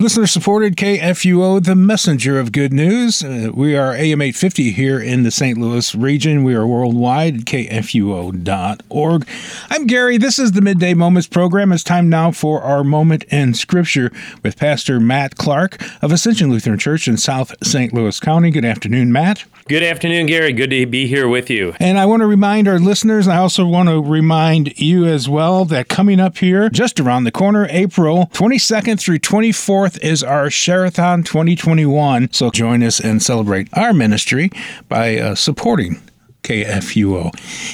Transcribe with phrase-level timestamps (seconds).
[0.00, 3.24] Listener supported KFUO, the messenger of good news.
[3.24, 5.58] Uh, we are AM 850 here in the St.
[5.58, 6.44] Louis region.
[6.44, 9.28] We are worldwide at kfuo.org.
[9.70, 10.16] I'm Gary.
[10.16, 11.72] This is the Midday Moments program.
[11.72, 14.12] It's time now for our moment in Scripture
[14.44, 17.92] with Pastor Matt Clark of Ascension Lutheran Church in South St.
[17.92, 18.52] Louis County.
[18.52, 19.46] Good afternoon, Matt.
[19.68, 20.54] Good afternoon, Gary.
[20.54, 21.74] Good to be here with you.
[21.78, 25.66] And I want to remind our listeners, I also want to remind you as well
[25.66, 31.22] that coming up here just around the corner, April 22nd through 24th is our Sharathon
[31.22, 32.32] 2021.
[32.32, 34.50] So join us and celebrate our ministry
[34.88, 36.00] by uh, supporting
[36.44, 37.30] KFUO.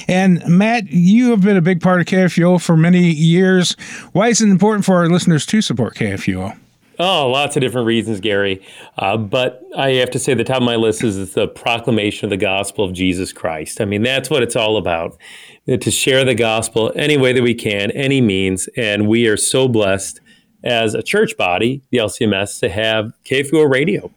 [0.08, 3.76] And Matt, you have been a big part of KFUO for many years.
[4.10, 6.58] Why is it important for our listeners to support KFUO?
[6.98, 8.64] Oh, lots of different reasons, Gary.
[8.98, 12.30] Uh, but I have to say, the top of my list is the proclamation of
[12.30, 13.80] the gospel of Jesus Christ.
[13.80, 15.18] I mean, that's what it's all about
[15.66, 18.68] to share the gospel any way that we can, any means.
[18.76, 20.20] And we are so blessed
[20.62, 24.10] as a church body, the LCMS, to have KFUO radio.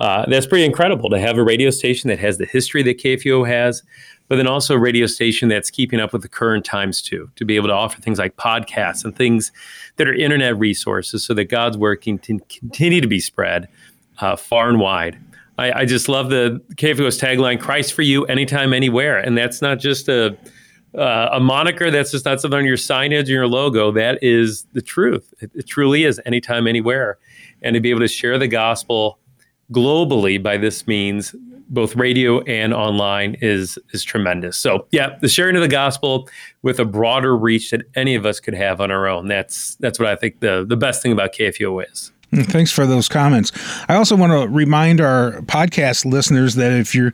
[0.00, 3.46] Uh, that's pretty incredible to have a radio station that has the history that KFUO
[3.46, 3.82] has,
[4.28, 7.44] but then also a radio station that's keeping up with the current times too, to
[7.44, 9.52] be able to offer things like podcasts and things
[9.96, 13.68] that are internet resources so that God's work can continue to be spread
[14.18, 15.18] uh, far and wide.
[15.58, 19.18] I, I, just love the KFUO's tagline, Christ for you, anytime, anywhere.
[19.18, 20.36] And that's not just a,
[20.96, 23.92] uh, a moniker, that's just not something on your signage or your logo.
[23.92, 25.32] That is the truth.
[25.40, 27.18] It, it truly is anytime, anywhere.
[27.62, 29.18] And to be able to share the gospel
[29.72, 31.34] globally by this means
[31.74, 34.56] both radio and online is is tremendous.
[34.56, 36.28] So yeah, the sharing of the gospel
[36.62, 39.28] with a broader reach that any of us could have on our own.
[39.28, 42.12] That's that's what I think the the best thing about KFUO is.
[42.34, 43.52] Thanks for those comments.
[43.88, 47.12] I also want to remind our podcast listeners that if you're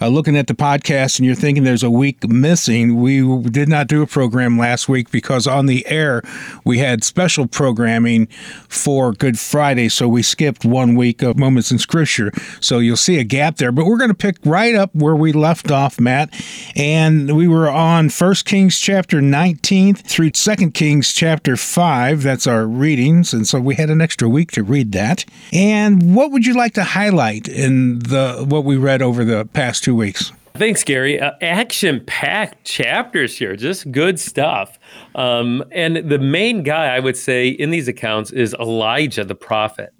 [0.00, 3.20] uh, looking at the podcast and you're thinking there's a week missing, we
[3.50, 6.22] did not do a program last week because on the air
[6.64, 8.26] we had special programming
[8.68, 12.32] for Good Friday, so we skipped one week of Moments in Scripture.
[12.60, 15.32] So you'll see a gap there, but we're going to pick right up where we
[15.32, 16.32] left off, Matt.
[16.74, 22.22] And we were on 1 Kings chapter 19 through 2 Kings chapter 5.
[22.22, 25.24] That's our readings, and so we had an extra week to read that.
[25.52, 29.84] And what would you like to highlight in the what we read over the past
[29.84, 30.32] two weeks?
[30.54, 31.18] Thanks, Gary.
[31.18, 34.78] Uh, Action packed chapters here, just good stuff.
[35.14, 39.94] Um, and the main guy, I would say, in these accounts is Elijah the prophet.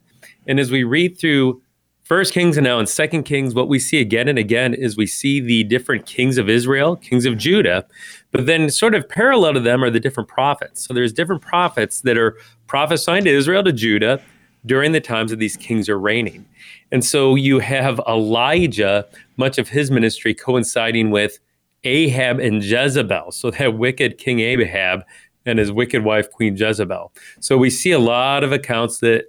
[0.46, 1.62] And as we read through
[2.02, 5.06] First Kings and now in Second Kings, what we see again and again is we
[5.06, 7.86] see the different kings of Israel, kings of Judah,
[8.32, 10.84] but then sort of parallel to them are the different prophets.
[10.84, 12.36] So there's different prophets that are
[12.66, 14.20] prophesying to Israel, to Judah,
[14.64, 16.46] during the times that these kings are reigning.
[16.90, 19.06] And so you have Elijah,
[19.36, 21.38] much of his ministry coinciding with
[21.84, 23.32] Ahab and Jezebel.
[23.32, 25.04] So that wicked King Ahab
[25.44, 27.12] and his wicked wife, Queen Jezebel.
[27.40, 29.26] So we see a lot of accounts that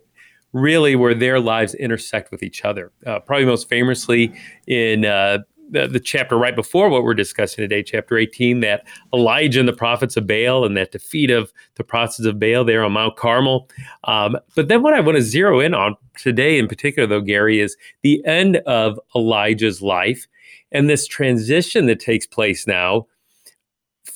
[0.51, 2.91] really where their lives intersect with each other.
[3.05, 4.31] Uh, probably most famously
[4.67, 5.39] in uh,
[5.69, 9.73] the, the chapter right before what we're discussing today, chapter 18, that Elijah and the
[9.73, 13.69] prophets of Baal and that defeat of the prophets of Baal there on Mount Carmel.
[14.03, 17.59] Um, but then what I want to zero in on today in particular, though, Gary,
[17.59, 20.27] is the end of Elijah's life
[20.71, 23.07] and this transition that takes place now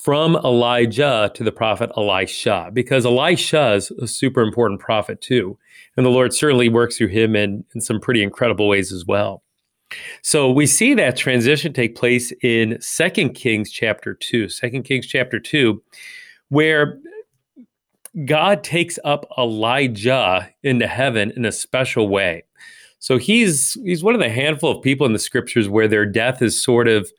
[0.07, 5.57] from Elijah to the prophet Elisha, because Elisha is a super important prophet too.
[5.95, 9.43] And the Lord certainly works through him in, in some pretty incredible ways as well.
[10.21, 14.49] So we see that transition take place in Second Kings chapter 2.
[14.49, 15.81] Second Kings chapter 2,
[16.49, 16.99] where
[18.25, 22.43] God takes up Elijah into heaven in a special way.
[22.99, 26.41] So he's he's one of the handful of people in the scriptures where their death
[26.41, 27.09] is sort of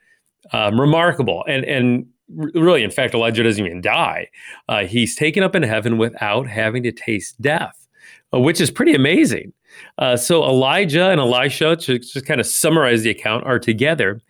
[0.52, 4.28] um, remarkable and and really, in fact, Elijah doesn't even die.
[4.68, 7.88] Uh, he's taken up in heaven without having to taste death,
[8.34, 9.52] uh, which is pretty amazing.
[9.98, 14.20] Uh, so Elijah and Elisha, to just kind of summarize the account, are together.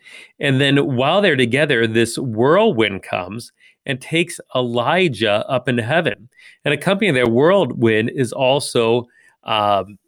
[0.41, 3.53] And then while they're together, this whirlwind comes
[3.87, 6.29] and takes Elijah up into heaven.
[6.65, 9.07] And accompanying that whirlwind is also
[9.45, 9.99] um,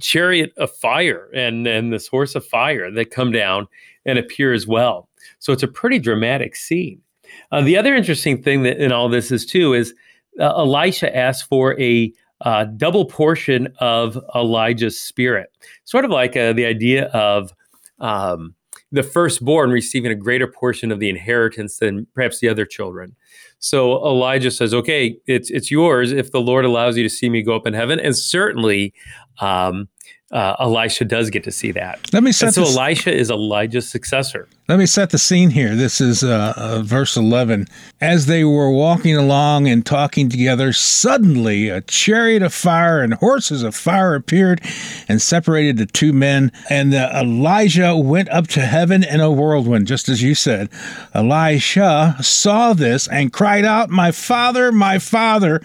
[0.00, 3.66] chariot of fire and, and this horse of fire that come down
[4.04, 5.08] and appear as well.
[5.38, 7.00] So it's a pretty dramatic scene.
[7.52, 9.94] Uh, the other interesting thing that in all this is too is
[10.38, 15.50] uh, Elisha asks for a uh, double portion of Elijah's spirit,
[15.84, 17.52] sort of like uh, the idea of
[17.98, 18.54] um,
[18.92, 23.14] the firstborn receiving a greater portion of the inheritance than perhaps the other children.
[23.58, 27.42] So Elijah says, "Okay, it's it's yours if the Lord allows you to see me
[27.42, 28.94] go up in heaven." And certainly,
[29.40, 29.88] um,
[30.30, 32.12] uh, Elisha does get to see that.
[32.12, 34.48] Let me set and so this, Elisha is Elijah's successor.
[34.68, 35.74] Let me set the scene here.
[35.74, 37.66] This is uh, uh, verse 11.
[38.00, 43.64] As they were walking along and talking together, suddenly a chariot of fire and horses
[43.64, 44.60] of fire appeared
[45.08, 46.52] and separated the two men.
[46.68, 50.68] And Elijah went up to heaven in a whirlwind, just as you said.
[51.12, 55.60] Elisha saw this and cried out, My father, my father,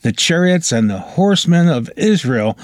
[0.00, 2.56] the chariots and the horsemen of Israel.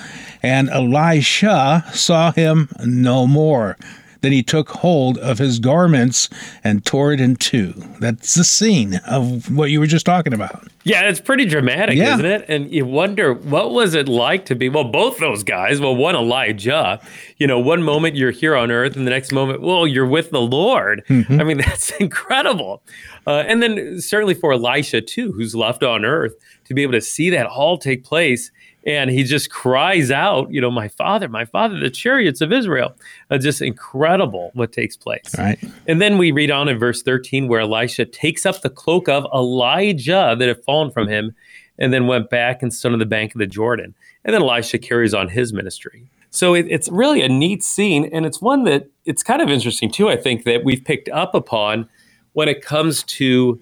[0.42, 3.76] And Elisha saw him no more.
[4.20, 6.28] Then he took hold of his garments
[6.62, 7.72] and tore it in two.
[7.98, 10.68] That's the scene of what you were just talking about.
[10.84, 12.14] Yeah, it's pretty dramatic, Yeah.
[12.14, 12.44] isn't it?
[12.48, 15.80] And you wonder what was it like to be well, both those guys.
[15.80, 17.00] Well, one Elijah,
[17.38, 20.30] you know, one moment you're here on earth, and the next moment, well, you're with
[20.30, 21.02] the Lord.
[21.10, 22.80] I mean, that's incredible.
[23.26, 26.34] Uh, and then certainly for Elisha too, who's left on earth,
[26.66, 28.52] to be able to see that all take place.
[28.84, 32.94] And he just cries out, you know, my father, my father, the chariots of Israel.
[33.30, 35.34] Uh, just incredible what takes place.
[35.38, 35.58] Right.
[35.86, 39.26] And then we read on in verse 13 where Elisha takes up the cloak of
[39.32, 41.34] Elijah that had fallen from him
[41.78, 43.94] and then went back and stood on the bank of the Jordan.
[44.24, 46.06] And then Elisha carries on his ministry.
[46.30, 48.08] So it, it's really a neat scene.
[48.12, 51.34] And it's one that it's kind of interesting, too, I think, that we've picked up
[51.34, 51.88] upon
[52.32, 53.60] when it comes to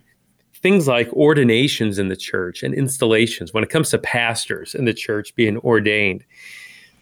[0.62, 4.94] things like ordinations in the church and installations, when it comes to pastors in the
[4.94, 6.24] church being ordained.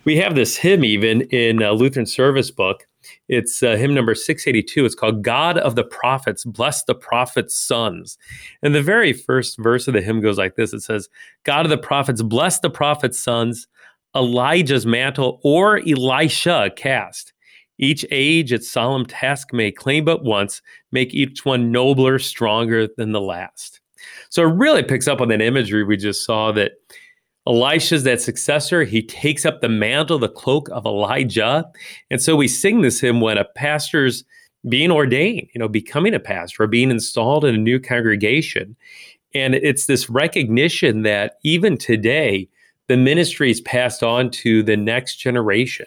[0.05, 2.87] We have this hymn even in a Lutheran service book.
[3.29, 4.85] It's uh, hymn number 682.
[4.85, 8.17] It's called God of the Prophets, Bless the Prophets' Sons.
[8.63, 11.09] And the very first verse of the hymn goes like this It says,
[11.45, 13.67] God of the prophets, bless the prophets' sons,
[14.17, 17.33] Elijah's mantle or Elisha cast.
[17.79, 23.13] Each age its solemn task may claim but once, make each one nobler, stronger than
[23.13, 23.81] the last.
[24.31, 26.73] So it really picks up on that imagery we just saw that
[27.47, 28.85] Elisha's that successor.
[28.85, 31.65] He takes up the mantle, the cloak of Elijah.
[32.11, 34.25] And so we sing this hymn when a pastor's
[34.69, 38.77] being ordained, you know, becoming a pastor or being installed in a new congregation.
[39.35, 42.49] And it's this recognition that even today,
[42.89, 45.87] the ministry is passed on to the next generation,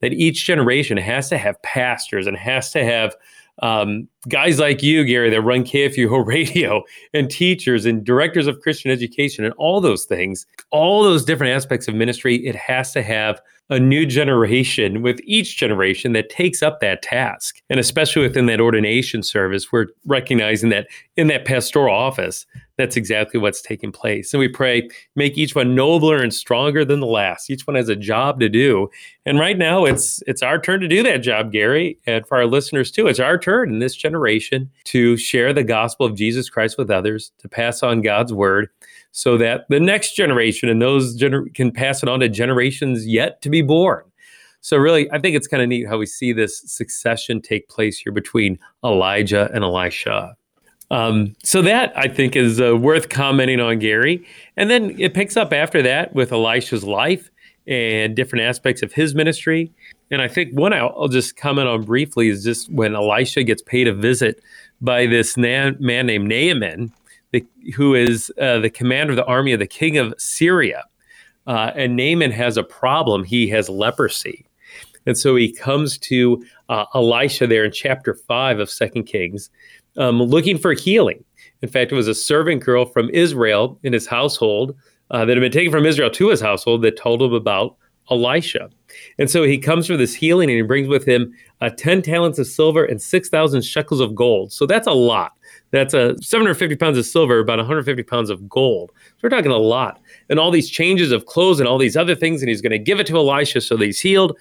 [0.00, 3.14] that each generation has to have pastors and has to have
[3.62, 6.82] um, guys like you, Gary, that run KFUO radio
[7.12, 11.86] and teachers and directors of Christian education and all those things, all those different aspects
[11.86, 16.80] of ministry, it has to have a new generation with each generation that takes up
[16.80, 17.62] that task.
[17.70, 22.46] And especially within that ordination service, we're recognizing that in that pastoral office,
[22.76, 24.32] that's exactly what's taking place.
[24.32, 27.48] And we pray, make each one nobler and stronger than the last.
[27.48, 28.90] Each one has a job to do.
[29.24, 31.96] And right now it's it's our turn to do that job, Gary.
[32.06, 36.06] And for our listeners too, it's our turn in this generation to share the gospel
[36.06, 38.68] of Jesus Christ with others, to pass on God's word
[39.12, 43.42] so that the next generation and those gener- can pass it on to generations yet
[43.42, 44.04] to be born.
[44.60, 47.98] So really, I think it's kind of neat how we see this succession take place
[47.98, 50.36] here between Elijah and Elisha.
[50.90, 54.24] Um, so that I think is uh, worth commenting on, Gary.
[54.56, 57.30] And then it picks up after that with Elisha's life
[57.66, 59.70] and different aspects of his ministry.
[60.10, 63.86] And I think one I'll, just comment on briefly is just when Elisha gets paid
[63.86, 64.42] a visit
[64.80, 66.92] by this na- man named Naaman,
[67.32, 67.44] the,
[67.74, 70.84] who is uh, the commander of the army of the king of Syria.
[71.46, 73.24] Uh, and Naaman has a problem.
[73.24, 74.46] He has leprosy.
[75.06, 79.50] And so he comes to uh, Elisha there in chapter 5 of Second Kings,
[79.96, 81.24] um, looking for healing.
[81.62, 84.76] In fact, it was a servant girl from Israel in his household
[85.10, 87.76] uh, that had been taken from Israel to his household that told him about
[88.10, 88.70] Elisha.
[89.18, 92.38] And so he comes for this healing and he brings with him uh, 10 talents
[92.38, 94.52] of silver and 6,000 shekels of gold.
[94.52, 95.32] So that's a lot.
[95.72, 98.90] That's a 750 pounds of silver, about 150 pounds of gold.
[98.96, 100.00] So we're talking a lot.
[100.28, 102.42] And all these changes of clothes and all these other things.
[102.42, 104.36] And he's going to give it to Elisha so that he's healed.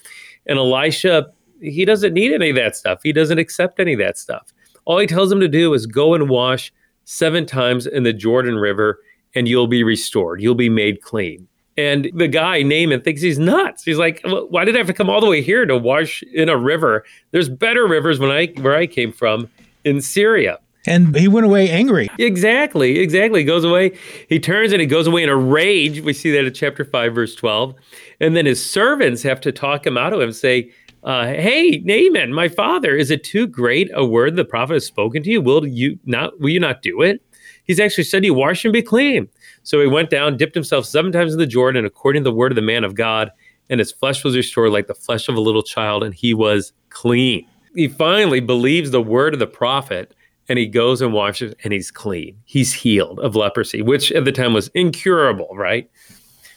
[0.47, 1.27] And Elisha,
[1.61, 3.01] he doesn't need any of that stuff.
[3.03, 4.51] He doesn't accept any of that stuff.
[4.85, 6.73] All he tells him to do is go and wash
[7.05, 8.99] seven times in the Jordan River
[9.35, 10.41] and you'll be restored.
[10.41, 11.47] You'll be made clean.
[11.77, 13.83] And the guy, Naaman, thinks he's nuts.
[13.83, 16.21] He's like, well, why did I have to come all the way here to wash
[16.33, 17.05] in a river?
[17.31, 19.49] There's better rivers when I where I came from
[19.85, 20.59] in Syria.
[20.89, 22.09] And he went away angry.
[22.17, 23.41] Exactly, exactly.
[23.41, 23.97] He goes away.
[24.27, 26.01] He turns and he goes away in a rage.
[26.01, 27.75] We see that in chapter 5, verse 12.
[28.19, 30.71] And then his servants have to talk him out of him, say,
[31.03, 35.23] uh, hey, Naaman, my father, is it too great a word the prophet has spoken
[35.23, 35.41] to you?
[35.41, 37.21] Will you not will you not do it?
[37.63, 39.29] He's actually said you wash and be clean.
[39.63, 42.51] So he went down, dipped himself seven times in the Jordan, according to the word
[42.51, 43.31] of the man of God,
[43.69, 46.73] and his flesh was restored like the flesh of a little child, and he was
[46.89, 47.45] clean.
[47.75, 50.15] He finally believes the word of the prophet,
[50.49, 52.35] and he goes and washes, and he's clean.
[52.43, 55.89] He's healed of leprosy, which at the time was incurable, right?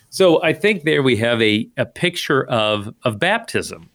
[0.09, 3.91] So I think there we have a, a picture of, of baptism.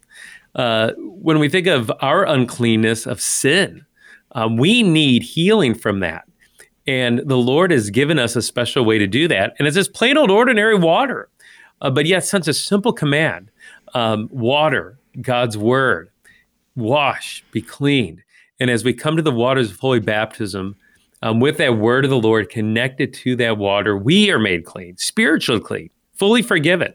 [0.54, 3.84] Uh, when we think of our uncleanness of sin,
[4.32, 6.24] um, we need healing from that.
[6.86, 9.54] And the Lord has given us a special way to do that.
[9.58, 11.28] And it's just plain old ordinary water,
[11.82, 13.50] uh, but yet such a simple command
[13.94, 16.10] um, water, God's word,
[16.76, 18.22] wash, be cleaned.
[18.60, 20.76] And as we come to the waters of holy baptism,
[21.22, 24.96] um, with that word of the Lord connected to that water, we are made clean,
[24.96, 26.94] spiritually clean, fully forgiven.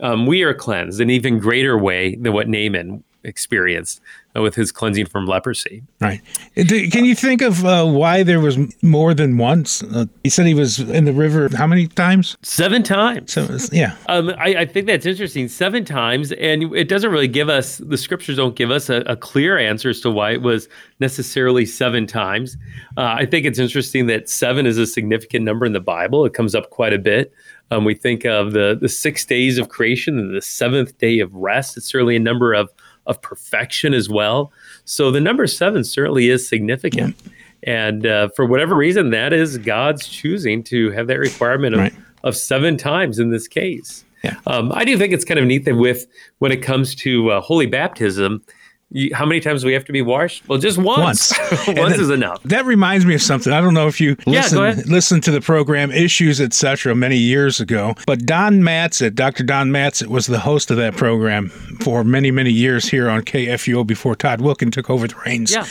[0.00, 4.00] Um, we are cleansed in even greater way than what Naaman experienced
[4.34, 5.82] with his cleansing from leprosy.
[6.00, 6.20] Right.
[6.56, 9.82] Can you think of uh, why there was more than once?
[9.82, 12.36] Uh, he said he was in the river how many times?
[12.42, 13.32] Seven times.
[13.32, 13.96] So, yeah.
[14.08, 15.46] Um, I, I, think that's interesting.
[15.46, 16.32] Seven times.
[16.32, 19.90] And it doesn't really give us, the scriptures don't give us a, a clear answer
[19.90, 22.56] as to why it was necessarily seven times.
[22.96, 26.24] Uh, I think it's interesting that seven is a significant number in the Bible.
[26.24, 27.32] It comes up quite a bit.
[27.70, 31.34] Um, we think of the, the six days of creation and the seventh day of
[31.34, 31.76] rest.
[31.76, 32.70] It's certainly a number of
[33.06, 34.52] of perfection as well.
[34.84, 37.16] So the number seven certainly is significant.
[37.24, 37.32] Yeah.
[37.66, 41.94] And uh, for whatever reason, that is God's choosing to have that requirement of, right.
[42.22, 44.04] of seven times in this case.
[44.22, 44.36] Yeah.
[44.46, 46.06] Um, I do think it's kind of neat that with
[46.38, 48.42] when it comes to uh, holy baptism,
[48.90, 50.48] you, how many times do we have to be washed?
[50.48, 51.32] Well, just once.
[51.38, 52.42] Once, once is enough.
[52.44, 53.52] That reminds me of something.
[53.52, 56.94] I don't know if you listen, yeah, listen to the program Issues, etc.
[56.94, 59.42] many years ago, but Don Matzat, Dr.
[59.42, 61.48] Don Matzat, was the host of that program
[61.80, 65.52] for many, many years here on KFUO before Todd Wilken took over the reins.
[65.52, 65.66] Yeah.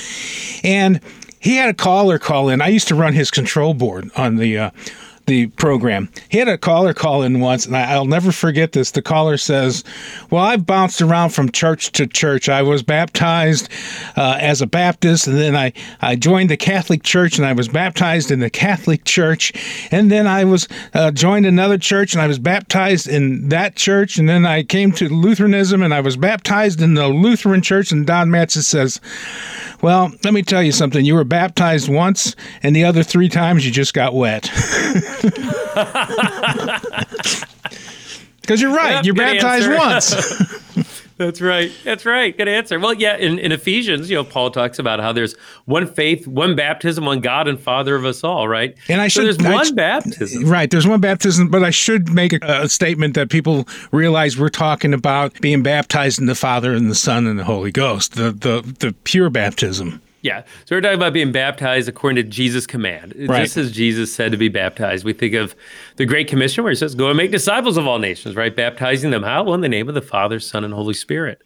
[0.64, 1.00] And
[1.40, 2.62] he had a caller call in.
[2.62, 4.70] I used to run his control board on the uh,
[5.26, 6.10] the program.
[6.30, 8.92] He had a caller call in once, and I, will never forget this.
[8.92, 9.84] The caller says,
[10.30, 12.50] Well, I've bounced around from church to church.
[12.50, 13.70] I was baptized
[14.18, 17.68] uh, as a Baptist, and then I, I joined the Catholic Church, and I was
[17.68, 19.54] baptized in the Catholic Church.
[19.92, 24.18] And then I was uh, joined another church, and I was baptized in that church.
[24.18, 27.92] And then I came to Lutheranism, and I was baptized in the Lutheran Church.
[27.92, 29.00] And Don Matzat says,
[29.82, 31.06] Well, let me tell you something.
[31.06, 34.50] You were baptized once, and the other three times you just got wet.
[38.44, 38.96] Because you're right.
[38.96, 40.76] Yep, you're baptized once.
[41.18, 41.72] That's right.
[41.86, 42.36] That's right.
[42.36, 42.78] Good answer.
[42.78, 46.56] Well, yeah, in, in Ephesians, you know, Paul talks about how there's one faith, one
[46.56, 48.76] baptism, one God and Father of us all, right?
[48.90, 50.46] And I should so there's one baptism.
[50.46, 50.70] Right.
[50.70, 54.94] There's one baptism, but I should make a, a, statement that people realize we're talking
[54.94, 58.62] about being baptized in the Father and the Son and the Holy Ghost, the the
[58.80, 60.02] the pure baptism.
[60.24, 60.44] Yeah.
[60.64, 63.14] So we're talking about being baptized according to Jesus' command.
[63.28, 63.44] Right.
[63.44, 65.04] Just as Jesus said to be baptized.
[65.04, 65.54] We think of
[65.98, 68.56] the Great Commission where he says, Go and make disciples of all nations, right?
[68.56, 69.44] Baptizing them how?
[69.44, 71.42] Well, in the name of the Father, Son, and Holy Spirit.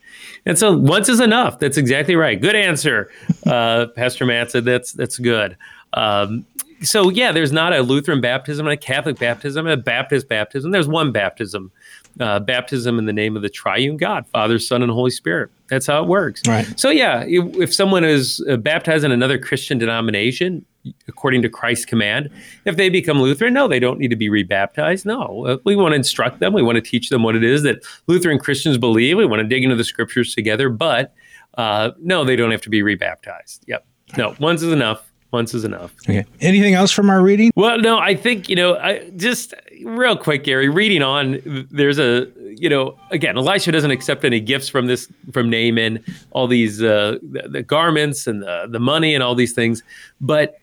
[0.45, 1.57] And so once is enough.
[1.57, 2.39] That's exactly right.
[2.39, 3.09] Good answer,
[3.47, 4.63] uh, Pastor Matt said.
[4.63, 5.57] That's that's good.
[5.93, 6.45] Um,
[6.81, 10.69] so yeah, there's not a Lutheran baptism, and a Catholic baptism, and a Baptist baptism.
[10.69, 11.71] There's one baptism
[12.19, 15.49] uh, baptism in the name of the triune God, Father, Son, and Holy Spirit.
[15.69, 16.41] That's how it works.
[16.47, 16.67] Right.
[16.79, 20.65] So, yeah, if, if someone is uh, baptized in another Christian denomination,
[21.07, 22.29] according to Christ's command,
[22.65, 25.05] if they become Lutheran, no, they don't need to be rebaptized.
[25.05, 26.53] No, uh, we want to instruct them.
[26.53, 29.17] We want to teach them what it is that Lutheran Christians believe.
[29.17, 31.13] We want to dig into the scriptures together, but
[31.57, 33.65] uh, no, they don't have to be rebaptized.
[33.67, 33.85] Yep.
[34.17, 35.03] No, once is enough.
[35.31, 35.93] Once is enough.
[36.09, 36.23] Okay.
[36.39, 37.51] Anything else from our reading?
[37.53, 39.53] Well, no, I think, you know, I just
[39.83, 44.69] real quick, Gary, reading on, there's a, you know, again, Elisha doesn't accept any gifts
[44.69, 49.23] from this, from Naaman, all these, uh, the, the garments and the, the money and
[49.23, 49.83] all these things.
[50.21, 50.59] But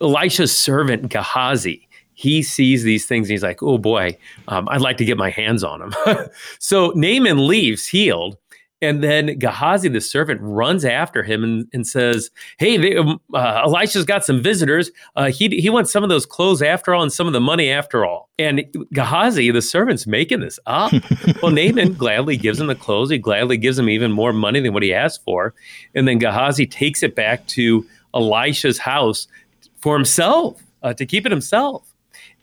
[0.00, 4.16] Elisha's servant, Gehazi, he sees these things and he's like, oh boy,
[4.48, 5.94] um, I'd like to get my hands on them.
[6.58, 8.36] so Naaman leaves healed
[8.82, 13.62] and then Gehazi, the servant, runs after him and, and says, Hey, they, um, uh,
[13.64, 14.90] Elisha's got some visitors.
[15.14, 17.70] Uh, he, he wants some of those clothes after all and some of the money
[17.70, 18.28] after all.
[18.40, 20.92] And Gehazi, the servant's making this up.
[21.42, 23.10] well, Naaman gladly gives him the clothes.
[23.10, 25.54] He gladly gives him even more money than what he asked for.
[25.94, 29.28] And then Gehazi takes it back to Elisha's house
[29.78, 31.91] for himself, uh, to keep it himself.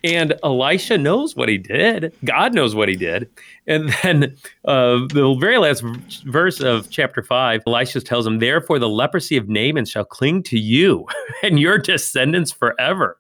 [0.03, 2.13] And Elisha knows what he did.
[2.23, 3.29] God knows what he did.
[3.67, 5.83] And then uh, the very last
[6.25, 10.57] verse of chapter 5, Elisha tells him, Therefore, the leprosy of Naaman shall cling to
[10.59, 11.05] you
[11.43, 13.17] and your descendants forever.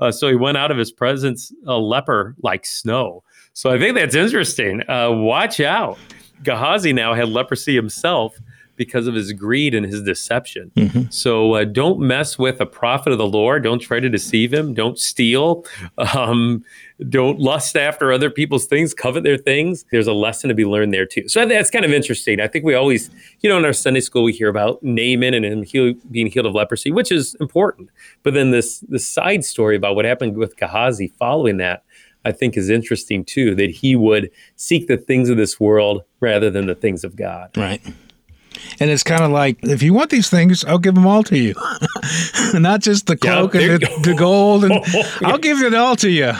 [0.00, 3.22] Uh, so he went out of his presence a leper like snow.
[3.52, 4.82] So I think that's interesting.
[4.88, 5.98] Uh, watch out.
[6.42, 8.36] Gehazi now had leprosy himself
[8.76, 10.70] because of his greed and his deception.
[10.76, 11.02] Mm-hmm.
[11.10, 13.62] So uh, don't mess with a prophet of the Lord.
[13.62, 14.74] Don't try to deceive him.
[14.74, 15.64] Don't steal.
[16.14, 16.64] Um,
[17.08, 19.84] don't lust after other people's things, covet their things.
[19.90, 21.28] There's a lesson to be learned there too.
[21.28, 22.40] So that's kind of interesting.
[22.40, 25.44] I think we always, you know, in our Sunday school, we hear about Naaman and
[25.44, 27.90] him heal, being healed of leprosy, which is important.
[28.22, 31.82] But then this this side story about what happened with Gehazi following that
[32.24, 36.50] I think is interesting too, that he would seek the things of this world rather
[36.50, 37.50] than the things of God.
[37.56, 37.82] Right.
[38.80, 41.38] And it's kind of like, if you want these things, I'll give them all to
[41.38, 41.54] you.
[42.54, 44.72] Not just the cloak and the, the, gold, and
[45.24, 46.32] I'll give it all to you.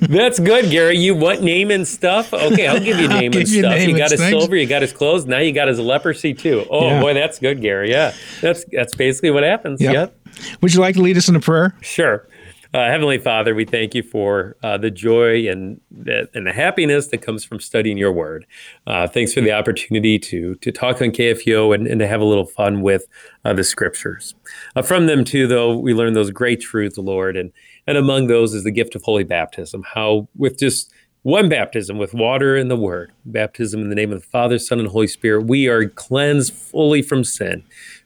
[0.00, 0.98] That's good, Gary.
[0.98, 2.34] You want Naaman stuff?
[2.34, 3.80] Okay, I'll give you Naaman stuff.
[3.86, 4.30] You got his things.
[4.30, 6.66] silver, you got his clothes, now you got his leprosy too.
[6.68, 7.00] Oh yeah.
[7.00, 7.90] boy, that's good, Gary.
[7.90, 8.12] Yeah.
[8.40, 9.80] That's that's basically what happens.
[9.80, 9.92] Yep.
[9.92, 10.18] yep.
[10.60, 11.74] Would you like to lead us in a prayer?
[11.80, 12.26] Sure.
[12.74, 17.08] Uh, Heavenly Father, we thank you for uh, the joy and the, and the happiness
[17.08, 18.46] that comes from studying your word.
[18.86, 22.24] Uh, thanks for the opportunity to to talk on KFUO and, and to have a
[22.24, 23.06] little fun with
[23.44, 24.34] uh, the scriptures.
[24.74, 27.52] Uh, from them too, though, we learn those great truths, Lord, and
[27.86, 29.84] and among those is the gift of holy baptism.
[29.94, 30.90] How with just
[31.24, 34.80] one baptism with water and the word, baptism in the name of the Father, Son,
[34.80, 37.64] and Holy Spirit, we are cleansed fully from sin.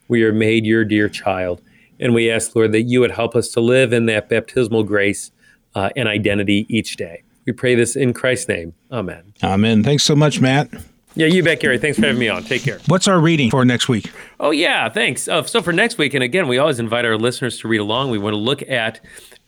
[0.08, 1.62] We are made your dear child.
[1.98, 5.30] And we ask, Lord, that you would help us to live in that baptismal grace
[5.74, 7.22] uh, and identity each day.
[7.46, 8.74] We pray this in Christ's name.
[8.90, 9.32] Amen.
[9.42, 9.84] Amen.
[9.84, 10.68] Thanks so much, Matt.
[11.14, 11.78] Yeah, you bet, Gary.
[11.78, 12.42] Thanks for having me on.
[12.42, 12.78] Take care.
[12.88, 14.10] What's our reading for next week?
[14.38, 15.28] Oh, yeah, thanks.
[15.28, 18.10] Uh, so, for next week, and again, we always invite our listeners to read along.
[18.10, 19.00] We want to look at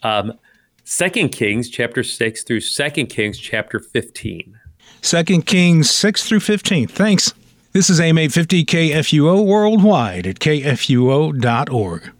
[0.02, 0.32] um,
[0.86, 4.58] 2 Kings chapter 6 through 2 Kings chapter 15.
[5.02, 6.88] 2 Kings 6 through 15.
[6.88, 7.34] Thanks.
[7.72, 12.12] This is AM 850 KFUO worldwide at kfuo.org.